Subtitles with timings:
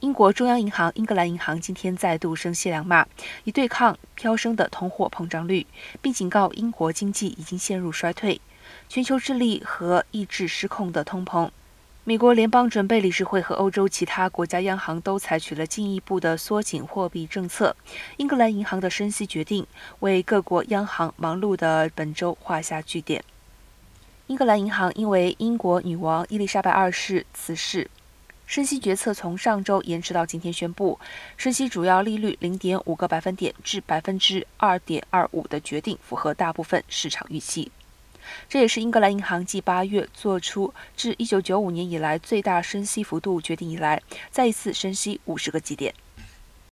[0.00, 3.06] 英国中央银行英格兰银行今天再度升息两码，
[3.44, 5.66] 以对抗飙升的通货膨胀率，
[6.00, 8.40] 并警告英国经济已经陷入衰退，
[8.88, 11.50] 全球智力和抑制失控的通膨。
[12.04, 17.76] 美国联邦准备理事会和欧洲其他国家央行都采取了进一步的缩紧货币政策。
[18.16, 19.66] 英格兰银行的升息决定
[19.98, 23.22] 为各国央行忙碌的本周画下句点。
[24.28, 27.90] 英格兰银行因为英国女王伊丽莎白二世辞世。
[28.50, 30.98] 升息决策从上周延迟到今天宣布，
[31.36, 37.70] 升息主要利率零点五个百分点至百分之二点二五的决定符合大部分市场预期。
[38.48, 44.02] 这也是英格兰银行继八月做出自一九九五年以来最大升息幅度决定以来，
[44.32, 45.94] 再一次升息五十个基点。